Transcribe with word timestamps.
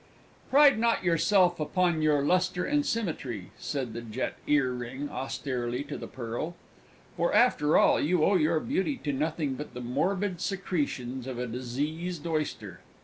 "Pride 0.49 0.79
not 0.79 1.03
yourself 1.03 1.59
upon 1.59 2.01
your 2.01 2.23
Lustre 2.23 2.65
and 2.65 2.83
Symmetry," 2.83 3.51
said 3.59 3.93
the 3.93 4.01
Jet 4.01 4.33
Ear 4.47 4.71
ring 4.71 5.07
austerely 5.11 5.83
to 5.83 5.95
the 5.95 6.07
Pearl, 6.07 6.55
"for, 7.15 7.31
after 7.35 7.77
all, 7.77 7.99
you 8.01 8.23
owe 8.25 8.33
your 8.33 8.59
beauty 8.59 8.97
to 9.03 9.13
nothing 9.13 9.53
but 9.53 9.75
the 9.75 9.79
morbid 9.81 10.41
secretions 10.41 11.27
of 11.27 11.37
a 11.37 11.45
Diseased 11.45 12.25
Oyster!" 12.25 12.79